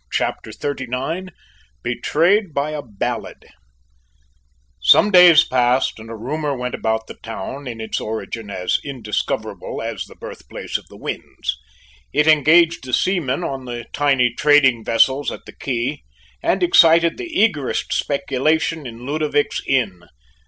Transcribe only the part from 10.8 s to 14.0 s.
the winds. It engaged the seamen on the